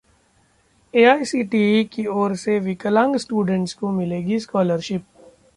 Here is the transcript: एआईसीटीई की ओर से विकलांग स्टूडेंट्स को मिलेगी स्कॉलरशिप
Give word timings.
एआईसीटीई 0.93 1.83
की 1.83 2.05
ओर 2.13 2.35
से 2.35 2.57
विकलांग 2.59 3.15
स्टूडेंट्स 3.15 3.73
को 3.73 3.91
मिलेगी 3.91 4.39
स्कॉलरशिप 4.39 5.05